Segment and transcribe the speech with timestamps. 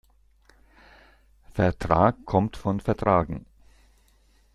[1.53, 3.45] Vertrag kommt von vertragen.